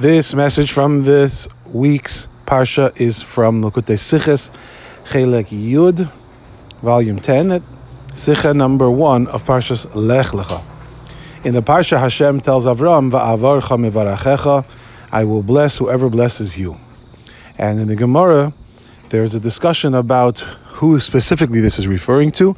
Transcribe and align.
This 0.00 0.32
message 0.32 0.70
from 0.70 1.02
this 1.02 1.48
week's 1.66 2.28
Parsha 2.46 3.00
is 3.00 3.20
from 3.20 3.64
Likutei 3.64 3.98
Sichos, 3.98 4.52
Chelek 5.02 5.48
Yud, 5.48 6.08
volume 6.82 7.18
10, 7.18 7.60
Sicha 8.12 8.54
number 8.54 8.88
1 8.88 9.26
of 9.26 9.42
Parshas 9.42 9.92
Lech 9.96 10.26
Lecha. 10.26 10.62
In 11.42 11.52
the 11.52 11.62
Parsha, 11.62 11.98
Hashem 11.98 12.42
tells 12.42 12.64
Avram, 12.64 13.10
Va'avarcha 13.10 13.90
mevarachecha, 13.90 14.64
I 15.10 15.24
will 15.24 15.42
bless 15.42 15.76
whoever 15.78 16.08
blesses 16.08 16.56
you. 16.56 16.78
And 17.58 17.80
in 17.80 17.88
the 17.88 17.96
Gemara, 17.96 18.52
there's 19.08 19.34
a 19.34 19.40
discussion 19.40 19.96
about 19.96 20.38
who 20.38 21.00
specifically 21.00 21.58
this 21.58 21.80
is 21.80 21.88
referring 21.88 22.30
to. 22.32 22.56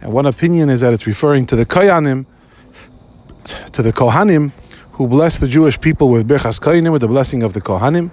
And 0.00 0.12
one 0.12 0.26
opinion 0.26 0.68
is 0.68 0.80
that 0.80 0.92
it's 0.92 1.06
referring 1.06 1.46
to 1.46 1.54
the 1.54 1.64
Kohanim, 1.64 2.26
to 3.70 3.82
the 3.82 3.92
Kohanim, 3.92 4.50
who 4.92 5.08
blessed 5.08 5.40
the 5.40 5.48
Jewish 5.48 5.80
people 5.80 6.08
with 6.10 6.28
Birchas 6.28 6.60
Kohanim, 6.60 6.92
with 6.92 7.00
the 7.00 7.08
blessing 7.08 7.42
of 7.42 7.52
the 7.52 7.60
Kohanim. 7.60 8.10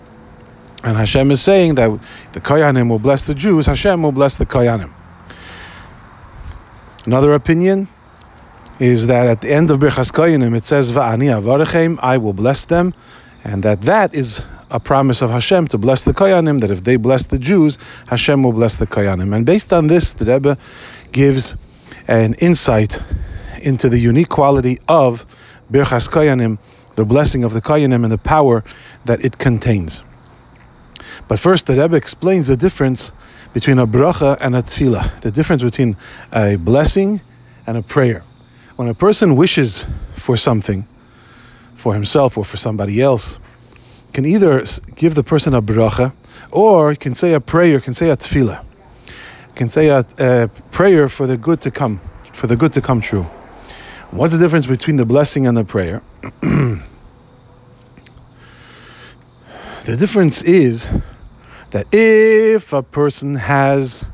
And 0.84 0.98
Hashem 0.98 1.30
is 1.32 1.42
saying 1.42 1.76
that 1.76 2.00
the 2.32 2.40
Kohanim 2.40 2.90
will 2.90 3.00
bless 3.00 3.28
the 3.28 3.36
Jews, 3.36 3.66
Hashem 3.66 4.02
will 4.02 4.14
bless 4.14 4.38
the 4.38 4.46
Kohanim. 4.46 4.92
Another 7.06 7.34
opinion 7.34 7.88
is 8.80 9.08
that 9.08 9.28
at 9.28 9.42
the 9.42 9.52
end 9.52 9.72
of 9.72 9.80
Birchas 9.80 10.12
Kohanim 10.12 10.56
it 10.56 10.64
says 10.64 10.92
Va'ani 10.92 11.42
avarichem, 11.42 12.00
I 12.02 12.18
will 12.18 12.34
bless 12.34 12.66
them, 12.66 12.94
and 13.44 13.64
that 13.64 13.82
that 13.82 14.16
is 14.16 14.42
a 14.72 14.80
promise 14.80 15.22
of 15.22 15.32
Hashem 15.32 15.68
to 15.68 15.78
bless 15.78 16.06
the 16.06 16.14
Kohanim, 16.14 16.62
that 16.62 16.72
if 16.72 16.84
they 16.84 16.96
bless 16.96 17.28
the 17.28 17.40
Jews, 17.40 17.78
Hashem 18.08 18.44
will 18.44 18.54
bless 18.54 18.78
the 18.78 18.88
Kohanim. 18.88 19.36
And 19.36 19.46
based 19.46 19.74
on 19.74 19.88
this, 19.88 20.14
the 20.14 20.32
Rebbe 20.32 20.58
gives 21.12 21.56
an 22.08 22.36
insight 22.36 23.02
into 23.62 23.90
the 23.90 23.98
unique 23.98 24.30
quality 24.30 24.80
of 24.88 25.26
Birchas 25.72 26.10
Koyanim, 26.10 26.58
the 26.96 27.06
blessing 27.06 27.44
of 27.44 27.54
the 27.54 27.62
Koyanim 27.62 28.04
and 28.04 28.12
the 28.12 28.18
power 28.18 28.64
that 29.06 29.24
it 29.24 29.38
contains. 29.38 30.04
But 31.28 31.40
first, 31.40 31.68
the 31.68 31.76
Rebbe 31.76 31.96
explains 31.96 32.48
the 32.48 32.58
difference 32.58 33.12
between 33.54 33.80
a 33.80 33.88
bracha 33.88 34.38
and 34.40 34.56
a 34.56 34.62
tefillah, 34.62 35.22
the 35.22 35.32
difference 35.32 35.64
between 35.64 35.96
a 36.34 36.56
blessing 36.56 37.22
and 37.68 37.78
a 37.78 37.82
prayer. 37.82 38.24
When 38.76 38.88
a 38.88 38.94
person 38.94 39.36
wishes 39.36 39.86
for 40.14 40.38
something, 40.38 40.88
for 41.76 41.94
himself 41.94 42.38
or 42.38 42.44
for 42.44 42.58
somebody 42.58 43.02
else, 43.02 43.40
can 44.14 44.26
either 44.26 44.64
give 44.96 45.16
the 45.16 45.24
person 45.24 45.54
a 45.54 45.62
bracha, 45.62 46.14
or 46.52 46.96
can 46.96 47.14
say 47.14 47.34
a 47.34 47.40
prayer, 47.40 47.80
can 47.80 47.94
say 47.94 48.10
a 48.10 48.18
tefillah, 48.18 48.64
can 49.56 49.70
say 49.70 49.88
a, 49.90 50.06
a 50.18 50.48
prayer 50.72 51.08
for 51.08 51.28
the 51.28 51.38
good 51.38 51.62
to 51.62 51.72
come, 51.72 52.02
for 52.34 52.48
the 52.48 52.56
good 52.56 52.74
to 52.74 52.82
come 52.82 53.02
true. 53.02 53.26
What's 54.12 54.34
the 54.34 54.40
difference 54.40 54.66
between 54.66 54.96
the 54.96 55.06
blessing 55.06 55.46
and 55.46 55.56
the 55.56 55.64
prayer? 55.64 56.02
the 56.42 56.82
difference 59.86 60.42
is 60.42 60.88
that 61.70 61.94
if 61.94 62.74
a 62.74 62.82
person 62.82 63.36
has 63.36 64.08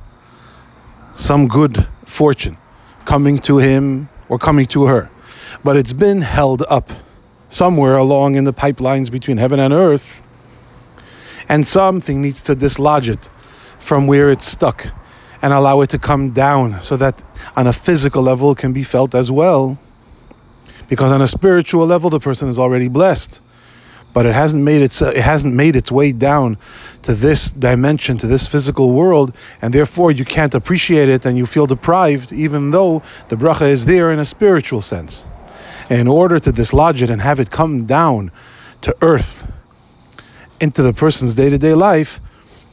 some 1.16 1.48
good 1.48 1.88
fortune 2.04 2.58
coming 3.06 3.40
to 3.40 3.58
him 3.58 4.10
or 4.28 4.38
coming 4.38 4.66
to 4.68 4.84
her, 4.84 5.10
but 5.64 5.78
it's 5.78 5.94
been 5.94 6.20
held 6.20 6.64
up 6.68 6.90
somewhere 7.48 7.96
along 7.96 8.36
in 8.36 8.44
the 8.44 8.54
pipelines 8.54 9.10
between 9.10 9.38
heaven 9.38 9.62
and 9.62 9.74
earth, 9.74 10.22
and 11.48 11.66
something 11.66 12.22
needs 12.22 12.42
to 12.42 12.56
dislodge 12.56 13.08
it 13.08 13.30
from 13.80 14.08
where 14.08 14.30
it's 14.30 14.46
stuck 14.46 14.88
and 15.42 15.54
allow 15.54 15.80
it 15.82 15.92
to 15.92 16.00
come 16.00 16.32
down 16.32 16.82
so 16.82 16.98
that 16.98 17.24
on 17.56 17.66
a 17.68 17.74
physical 17.74 18.22
level 18.22 18.52
it 18.52 18.58
can 18.58 18.74
be 18.74 18.84
felt 18.84 19.16
as 19.16 19.32
well. 19.32 19.80
Because 20.88 21.12
on 21.12 21.22
a 21.22 21.28
spiritual 21.28 21.86
level 21.86 22.10
the 22.10 22.20
person 22.20 22.50
is 22.50 22.60
already 22.60 22.88
blessed. 22.88 23.42
But 24.14 24.26
it 24.26 24.34
hasn't 24.34 24.64
made 24.64 24.82
its 24.82 25.02
it 25.02 25.18
hasn't 25.18 25.54
made 25.54 25.76
its 25.76 25.92
way 25.92 26.14
down 26.14 26.58
to 27.02 27.14
this 27.14 27.52
dimension, 27.52 28.18
to 28.20 28.28
this 28.28 28.48
physical 28.48 28.92
world, 28.92 29.36
and 29.62 29.74
therefore 29.74 30.12
you 30.12 30.24
can't 30.24 30.56
appreciate 30.56 31.10
it 31.10 31.26
and 31.26 31.38
you 31.38 31.46
feel 31.46 31.68
deprived, 31.68 32.32
even 32.32 32.72
though 32.72 33.02
the 33.28 33.36
bracha 33.36 33.68
is 33.68 33.86
there 33.86 34.14
in 34.14 34.20
a 34.20 34.26
spiritual 34.26 34.82
sense. 34.82 35.26
in 35.90 36.08
order 36.08 36.40
to 36.40 36.52
dislodge 36.52 37.02
it 37.02 37.10
and 37.10 37.22
have 37.22 37.40
it 37.40 37.50
come 37.50 37.86
down 37.86 38.32
to 38.82 38.96
earth, 39.02 39.46
into 40.60 40.82
the 40.82 40.94
person's 40.94 41.36
day-to-day 41.36 41.74
life, 41.74 42.22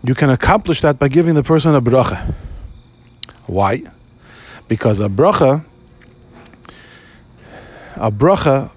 you 0.04 0.14
can 0.14 0.30
accomplish 0.30 0.82
that 0.82 0.98
by 0.98 1.08
giving 1.08 1.34
the 1.34 1.42
person 1.42 1.74
a 1.74 1.82
bracha. 1.82 2.34
Why? 3.46 3.82
Because 4.68 5.00
a 5.00 5.08
bracha, 5.08 5.64
a 8.02 8.10
bracha, 8.10 8.68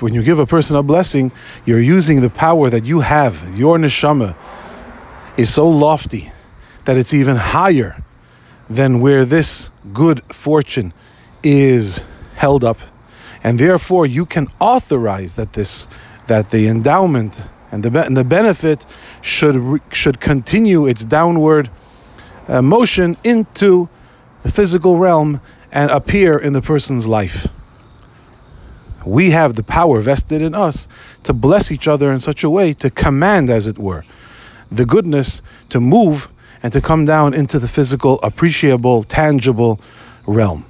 when 0.00 0.14
you 0.14 0.22
give 0.22 0.38
a 0.38 0.46
person 0.46 0.76
a 0.76 0.84
blessing, 0.84 1.32
you're 1.64 1.80
using 1.80 2.20
the 2.20 2.30
power 2.30 2.70
that 2.70 2.84
you 2.84 3.00
have. 3.00 3.58
Your 3.58 3.76
neshama 3.76 4.36
is 5.36 5.52
so 5.52 5.68
lofty 5.68 6.30
that 6.84 6.96
it's 6.96 7.12
even 7.12 7.34
higher 7.34 8.00
than 8.70 9.00
where 9.00 9.24
this 9.24 9.70
good 9.92 10.22
fortune 10.32 10.94
is 11.42 12.00
held 12.36 12.62
up, 12.62 12.78
and 13.42 13.58
therefore 13.58 14.06
you 14.06 14.24
can 14.24 14.46
authorize 14.60 15.34
that 15.34 15.52
this, 15.52 15.88
that 16.28 16.50
the 16.50 16.68
endowment 16.68 17.40
and 17.72 17.82
the 17.82 18.04
and 18.04 18.16
the 18.16 18.24
benefit 18.24 18.86
should 19.22 19.82
should 19.92 20.20
continue 20.20 20.86
its 20.86 21.04
downward 21.04 21.68
uh, 22.46 22.62
motion 22.62 23.16
into 23.24 23.88
the 24.42 24.52
physical 24.52 24.98
realm 24.98 25.40
and 25.72 25.90
appear 25.90 26.38
in 26.38 26.52
the 26.52 26.62
person's 26.62 27.08
life. 27.08 27.48
We 29.08 29.30
have 29.30 29.54
the 29.54 29.62
power 29.62 30.02
vested 30.02 30.42
in 30.42 30.54
us 30.54 30.86
to 31.22 31.32
bless 31.32 31.72
each 31.72 31.88
other 31.88 32.12
in 32.12 32.20
such 32.20 32.44
a 32.44 32.50
way, 32.50 32.74
to 32.74 32.90
command, 32.90 33.48
as 33.48 33.66
it 33.66 33.78
were, 33.78 34.04
the 34.70 34.84
goodness 34.84 35.40
to 35.70 35.80
move 35.80 36.28
and 36.62 36.70
to 36.74 36.82
come 36.82 37.06
down 37.06 37.32
into 37.32 37.58
the 37.58 37.68
physical, 37.68 38.20
appreciable, 38.22 39.04
tangible 39.04 39.80
realm. 40.26 40.66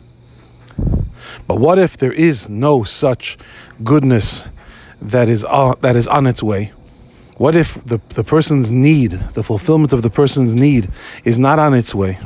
But 1.49 1.59
what 1.59 1.81
if 1.81 1.97
there 1.97 2.12
is 2.12 2.49
no 2.49 2.84
such 2.84 3.38
goodness 3.82 4.49
that 5.03 5.28
is 5.28 5.44
uh, 5.44 5.75
that 5.81 5.97
is 5.97 6.06
on 6.06 6.28
its 6.28 6.41
way? 6.41 6.70
What 7.38 7.56
if 7.56 7.75
the, 7.84 8.00
the 8.10 8.22
person's 8.22 8.70
need, 8.70 9.10
the 9.10 9.43
fulfillment 9.43 9.93
of 9.93 10.03
the 10.03 10.10
person's 10.10 10.55
need, 10.55 10.88
is 11.25 11.41
not 11.41 11.59
on 11.59 11.75
its 11.75 11.93
way? 11.93 12.19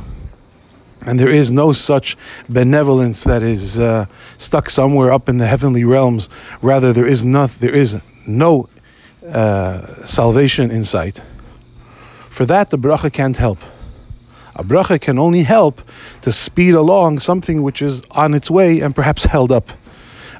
And 1.05 1.19
there 1.19 1.29
is 1.29 1.51
no 1.51 1.73
such 1.73 2.17
benevolence 2.47 3.25
that 3.25 3.43
is 3.43 3.77
uh, 3.77 4.05
stuck 4.37 4.69
somewhere 4.69 5.11
up 5.11 5.27
in 5.27 5.37
the 5.37 5.45
heavenly 5.45 5.83
realms. 5.83 6.29
Rather, 6.61 6.93
there 6.93 7.05
is 7.05 7.25
not, 7.25 7.49
there 7.59 7.75
is 7.75 7.99
no 8.25 8.69
uh, 9.27 10.05
salvation 10.05 10.71
in 10.71 10.83
sight. 10.83 11.21
For 12.29 12.45
that, 12.45 12.69
the 12.69 12.77
bracha 12.77 13.11
can't 13.11 13.37
help. 13.37 13.59
A 14.55 14.63
bracha 14.63 15.01
can 15.01 15.19
only 15.19 15.43
help 15.43 15.81
to 16.21 16.31
speed 16.31 16.75
along 16.75 17.19
something 17.19 17.63
which 17.63 17.81
is 17.81 18.01
on 18.11 18.33
its 18.33 18.49
way 18.49 18.81
and 18.81 18.95
perhaps 18.95 19.25
held 19.25 19.51
up. 19.51 19.69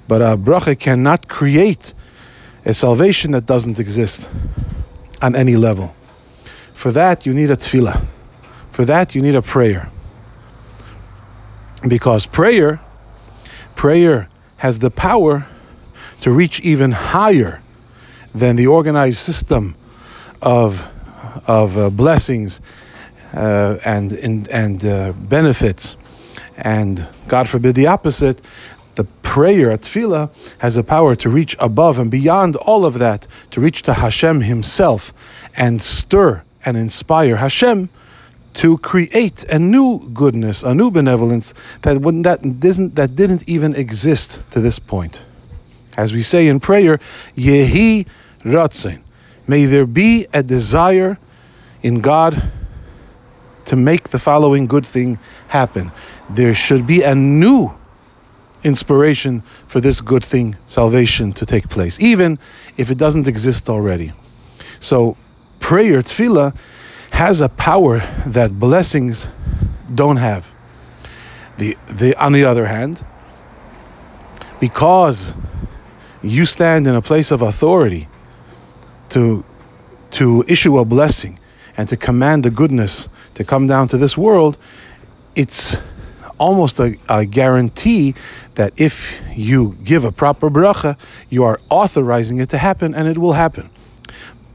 But 0.08 0.22
a 0.22 0.38
bracha 0.38 0.80
cannot 0.80 1.28
create 1.28 1.94
a 2.66 2.74
salvation 2.74 3.32
that 3.32 3.46
doesn't 3.46 3.80
exist 3.80 4.30
on 5.22 5.36
any 5.36 5.56
level. 5.56 5.94
For 6.74 6.92
that, 6.92 7.26
you 7.26 7.34
need 7.34 7.50
a 7.50 7.56
tefillah. 7.56 8.06
For 8.72 8.86
that, 8.86 9.16
you 9.16 9.22
need 9.22 9.36
a 9.36 9.42
prayer. 9.42 9.90
Because 11.88 12.26
prayer, 12.26 12.80
prayer 13.76 14.30
has 14.58 14.80
the 14.80 14.90
power 14.90 15.46
to 16.22 16.32
reach 16.32 16.62
even 16.62 16.92
higher 16.92 17.62
than 18.34 18.56
the 18.56 18.68
organized 18.68 19.18
system 19.18 19.76
of 20.42 20.88
of 21.48 21.78
uh, 21.78 21.90
blessings 21.90 22.62
uh, 23.34 23.78
and 23.84 24.12
and, 24.14 24.48
and 24.50 24.86
uh, 24.86 25.12
benefits, 25.14 25.98
and 26.58 27.06
God 27.28 27.50
forbid 27.50 27.76
the 27.76 27.88
opposite. 27.88 28.42
The 28.96 29.04
prayer 29.04 29.72
at 29.72 29.82
tefillah 29.82 30.30
has 30.60 30.76
the 30.76 30.84
power 30.84 31.16
to 31.16 31.30
reach 31.30 31.56
above 31.60 31.98
and 31.98 32.12
beyond 32.12 32.56
all 32.56 32.86
of 32.86 33.00
that, 33.00 33.28
to 33.52 33.62
reach 33.62 33.84
to 33.84 33.94
Hashem 33.94 34.40
Himself 34.40 35.14
and 35.56 35.82
stir 35.82 36.44
and 36.64 36.78
inspire 36.78 37.36
Hashem 37.36 37.90
to 38.54 38.78
create 38.78 39.44
a 39.46 39.58
new 39.58 40.10
goodness, 40.14 40.64
a 40.64 40.76
new 40.76 40.92
benevolence 40.92 41.54
that 41.82 42.02
that 42.24 42.60
didn't 42.60 42.96
that 42.96 43.16
didn't 43.16 43.50
even 43.50 43.76
exist 43.76 44.50
to 44.52 44.62
this 44.62 44.80
point. 44.80 45.24
As 45.98 46.14
we 46.14 46.24
say 46.24 46.48
in 46.48 46.60
prayer, 46.60 47.00
Yehi 47.36 48.08
Ratzon. 48.44 49.02
May 49.48 49.66
there 49.66 49.86
be 49.86 50.28
a 50.34 50.42
desire 50.42 51.18
in 51.82 52.02
God 52.02 52.42
to 53.66 53.76
make 53.76 54.10
the 54.10 54.20
following 54.20 54.68
good 54.68 54.86
thing 54.86 55.20
happen. 55.48 55.92
There 56.30 56.54
should 56.54 56.88
be 56.88 57.02
a 57.04 57.16
new 57.16 57.74
inspiration 58.64 59.44
for 59.68 59.82
this 59.82 60.02
good 60.02 60.24
thing, 60.24 60.56
salvation, 60.68 61.34
to 61.34 61.46
take 61.46 61.70
place, 61.70 62.00
even 62.00 62.40
if 62.78 62.92
it 62.92 62.98
doesn't 62.98 63.28
exist 63.28 63.70
already. 63.70 64.14
So, 64.80 65.18
prayer, 65.60 66.02
tefillah, 66.02 66.56
has 67.14 67.42
a 67.42 67.48
power 67.48 68.00
that 68.26 68.60
blessings 68.60 69.30
don't 69.94 70.18
have. 70.18 70.52
The, 71.58 71.78
the, 71.88 72.16
on 72.16 72.32
the 72.32 72.46
other 72.46 72.66
hand, 72.66 73.06
because 74.60 75.32
you 76.24 76.48
stand 76.48 76.88
in 76.88 76.96
a 76.96 77.04
place 77.04 77.30
of 77.30 77.44
authority 77.44 78.08
to 79.10 79.46
to 80.10 80.44
issue 80.48 80.80
a 80.80 80.86
blessing 80.86 81.40
and 81.78 81.88
to 81.90 81.98
command 81.98 82.44
the 82.44 82.50
goodness 82.50 83.10
to 83.36 83.44
come 83.44 83.68
down 83.68 83.88
to 83.90 83.98
this 83.98 84.18
world, 84.18 84.58
it's 85.36 85.78
almost 86.38 86.80
a, 86.80 86.98
a, 87.10 87.26
guarantee 87.26 88.14
that 88.56 88.80
if 88.80 89.22
you 89.36 89.76
give 89.84 90.04
a 90.04 90.12
proper 90.12 90.50
bracha, 90.50 90.98
you 91.30 91.44
are 91.46 91.60
authorizing 91.70 92.40
it 92.40 92.50
to 92.50 92.58
happen 92.58 92.94
and 92.94 93.08
it 93.08 93.18
will 93.18 93.34
happen. 93.34 93.70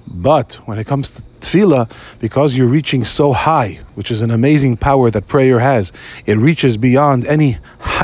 But 0.07 0.55
when 0.67 0.79
it 0.79 0.87
comes 0.87 1.11
to 1.11 1.28
tefillah, 1.49 1.91
because 2.21 2.57
you're 2.57 2.67
reaching 2.69 3.05
so 3.05 3.33
high, 3.33 3.79
which 3.95 4.11
is 4.11 4.23
an 4.23 4.31
amazing 4.31 4.77
power 4.77 5.11
that 5.11 5.27
prayer 5.27 5.59
has, 5.59 5.93
it 6.27 6.39
reaches 6.39 6.77
beyond 6.77 7.27
any 7.27 7.59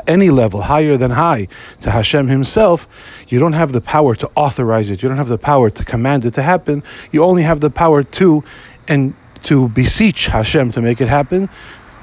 any 0.06 0.30
level, 0.30 0.60
higher 0.60 0.96
than 0.96 1.10
high, 1.10 1.48
to 1.80 1.90
Hashem 1.90 2.28
Himself. 2.28 2.88
You 3.28 3.38
don't 3.38 3.52
have 3.52 3.72
the 3.72 3.80
power 3.80 4.14
to 4.16 4.30
authorize 4.34 4.90
it. 4.90 5.02
You 5.02 5.08
don't 5.08 5.18
have 5.18 5.28
the 5.28 5.38
power 5.38 5.70
to 5.70 5.84
command 5.84 6.24
it 6.24 6.34
to 6.34 6.42
happen. 6.42 6.82
You 7.12 7.24
only 7.24 7.42
have 7.42 7.60
the 7.60 7.70
power 7.70 8.02
to 8.02 8.44
and 8.88 9.14
to 9.44 9.68
beseech 9.68 10.26
Hashem 10.26 10.72
to 10.72 10.82
make 10.82 11.00
it 11.00 11.08
happen, 11.08 11.48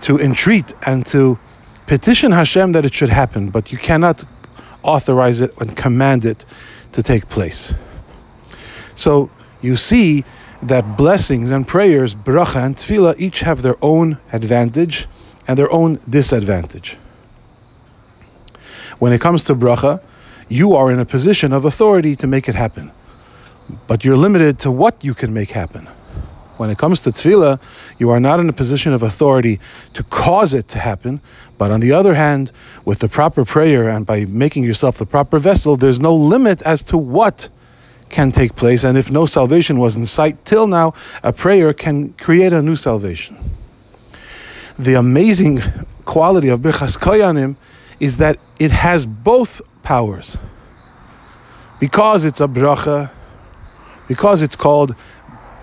to 0.02 0.20
entreat 0.20 0.74
and 0.86 1.06
to 1.08 1.38
petition 1.88 2.32
Hashem 2.32 2.72
that 2.74 2.86
it 2.86 2.94
should 2.94 3.10
happen. 3.10 3.50
But 3.50 3.72
you 3.72 3.78
cannot 3.78 4.24
authorize 4.84 5.42
it 5.42 5.54
and 5.60 5.76
command 5.76 6.26
it 6.26 6.46
to 6.94 7.04
take 7.04 7.30
place. 7.30 7.74
So 8.96 9.30
you 9.62 9.78
see 9.78 10.26
that 10.64 10.98
blessings 10.98 11.52
and 11.52 11.68
prayers, 11.68 12.16
bracha 12.16 12.66
and 12.66 12.76
tefillah, 12.76 13.20
each 13.20 13.40
have 13.42 13.62
their 13.62 13.78
own 13.82 14.18
advantage 14.32 15.08
and 15.48 15.58
their 15.58 15.72
own 15.72 16.00
disadvantage. 16.10 16.98
When 19.00 19.14
it 19.14 19.22
comes 19.22 19.46
to 19.46 19.56
bracha, 19.56 20.02
you 20.50 20.76
are 20.76 20.92
in 20.92 21.00
a 21.00 21.06
position 21.06 21.54
of 21.54 21.66
authority 21.66 22.16
to 22.18 22.28
make 22.28 22.50
it 22.50 22.56
happen, 22.56 22.92
but 23.88 24.04
you're 24.04 24.18
limited 24.18 24.60
to 24.60 24.72
what 24.72 25.04
you 25.04 25.14
can 25.14 25.34
make 25.34 25.50
happen. 25.50 25.88
When 26.58 26.70
it 26.70 26.78
comes 26.78 27.02
to 27.02 27.12
tefillah, 27.12 27.60
you 27.98 28.12
are 28.12 28.20
not 28.20 28.40
in 28.40 28.48
a 28.48 28.54
position 28.54 28.94
of 28.94 29.02
authority 29.02 29.60
to 29.94 30.04
cause 30.04 30.54
it 30.54 30.68
to 30.70 30.80
happen, 30.80 31.22
but 31.58 31.72
on 31.72 31.80
the 31.80 31.94
other 31.94 32.14
hand, 32.14 32.52
with 32.86 33.00
the 33.00 33.10
proper 33.10 33.46
prayer 33.46 33.90
and 33.90 34.06
by 34.06 34.26
making 34.26 34.64
yourself 34.64 34.98
the 35.00 35.08
proper 35.08 35.40
vessel, 35.40 35.78
there's 35.78 36.00
no 36.00 36.14
limit 36.14 36.62
as 36.62 36.84
to 36.84 36.98
what 36.98 37.50
can 38.12 38.32
take 38.32 38.56
place. 38.56 38.84
And 38.84 38.98
if 38.98 39.10
no 39.12 39.26
salvation 39.26 39.80
was 39.80 39.96
in 39.98 40.06
sight 40.06 40.46
till 40.46 40.68
now, 40.68 40.94
a 41.24 41.34
prayer 41.34 41.74
can 41.74 42.14
create 42.14 42.54
a 42.54 42.62
new 42.62 42.76
salvation. 42.76 43.38
The 44.78 44.96
amazing 44.96 45.62
quality 46.06 46.50
of 46.50 46.60
Birchas 46.60 46.98
Koyanim 46.98 47.56
is 48.00 48.18
that 48.18 48.38
it 48.60 48.72
has 48.72 49.06
both 49.06 49.62
powers. 49.84 50.38
Because 51.80 52.26
it's 52.26 52.42
a 52.42 52.48
bracha, 52.48 53.10
because 54.08 54.42
it's 54.42 54.56
called 54.56 54.96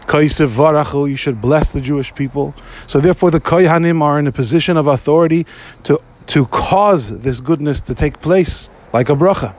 Koh 0.06 0.24
Sevarchu, 0.24 1.10
you 1.10 1.16
should 1.16 1.40
bless 1.40 1.72
the 1.72 1.80
Jewish 1.80 2.14
people. 2.14 2.54
So 2.86 3.00
therefore 3.00 3.30
the 3.30 3.40
Koyanim 3.40 4.02
are 4.02 4.18
in 4.18 4.26
a 4.26 4.32
position 4.32 4.76
of 4.76 4.86
authority 4.86 5.46
to, 5.84 6.00
to 6.28 6.46
cause 6.46 7.20
this 7.20 7.40
goodness 7.40 7.82
to 7.82 7.94
take 7.94 8.20
place 8.20 8.70
like 8.92 9.10
a 9.10 9.14
bracha. 9.14 9.54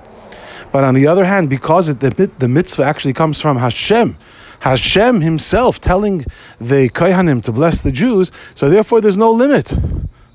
But 0.72 0.84
on 0.84 0.94
the 0.94 1.08
other 1.08 1.26
hand, 1.26 1.50
because 1.50 1.90
it, 1.90 2.00
the, 2.00 2.32
the 2.38 2.48
mitzvah 2.48 2.84
actually 2.84 3.14
comes 3.14 3.42
from 3.42 3.58
Hashem, 3.58 4.18
Hashem 4.60 5.22
himself 5.22 5.80
telling 5.80 6.26
the 6.60 6.90
Kohanim 6.90 7.44
to 7.44 7.52
bless 7.52 7.82
the 7.82 7.92
Jews, 7.92 8.32
so 8.56 8.70
therefore 8.70 9.02
there's 9.02 9.18
no 9.18 9.32
limit. 9.32 9.74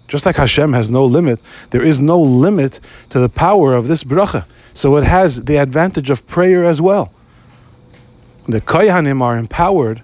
Just 0.08 0.26
like 0.26 0.36
Hashem 0.36 0.72
has 0.72 0.90
no 0.90 1.04
limit, 1.04 1.40
there 1.70 1.82
is 1.82 2.00
no 2.00 2.20
limit 2.20 2.80
to 3.10 3.20
the 3.20 3.28
power 3.28 3.74
of 3.74 3.86
this 3.86 4.04
bracha. 4.04 4.44
So 4.74 4.96
it 4.96 5.04
has 5.04 5.44
the 5.44 5.56
advantage 5.56 6.10
of 6.10 6.26
prayer 6.26 6.64
as 6.64 6.80
well. 6.80 7.12
The 8.48 8.60
Kohanim 8.60 9.22
are 9.22 9.36
empowered 9.36 10.02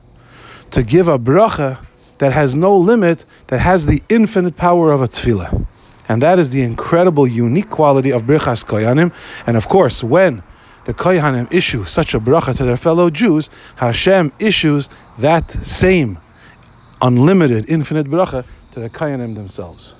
to 0.72 0.82
give 0.82 1.08
a 1.08 1.18
bracha 1.18 1.78
that 2.18 2.32
has 2.32 2.54
no 2.54 2.76
limit, 2.76 3.24
that 3.48 3.58
has 3.58 3.86
the 3.86 4.02
infinite 4.08 4.56
power 4.56 4.92
of 4.92 5.02
a 5.02 5.08
tefillah. 5.08 5.66
And 6.10 6.22
that 6.22 6.40
is 6.40 6.50
the 6.50 6.62
incredible, 6.62 7.24
unique 7.24 7.70
quality 7.70 8.10
of 8.10 8.24
Birchas 8.24 8.64
Koyanim. 8.64 9.12
And 9.46 9.56
of 9.56 9.68
course, 9.68 10.02
when 10.02 10.42
the 10.84 10.92
Koyanim 10.92 11.54
issue 11.54 11.84
such 11.84 12.14
a 12.14 12.20
bracha 12.20 12.56
to 12.56 12.64
their 12.64 12.76
fellow 12.76 13.10
Jews, 13.10 13.48
Hashem 13.76 14.32
issues 14.40 14.88
that 15.18 15.48
same 15.52 16.18
unlimited, 17.00 17.70
infinite 17.70 18.08
bracha 18.08 18.44
to 18.72 18.80
the 18.80 18.90
Koyanim 18.90 19.36
themselves. 19.36 19.94